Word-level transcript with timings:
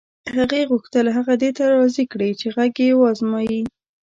هغې 0.35 0.61
غوښتل 0.69 1.05
هغه 1.17 1.33
دې 1.41 1.49
ته 1.57 1.63
راضي 1.75 2.05
کړي 2.11 2.31
چې 2.39 2.47
غږ 2.55 2.73
یې 2.85 2.89
و 2.95 3.01
ازمایي 3.11 3.61